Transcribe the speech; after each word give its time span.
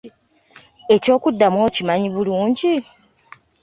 Ekyokuddamu 0.95 1.57
okimanyi 1.67 2.07
bulungi? 2.15 2.71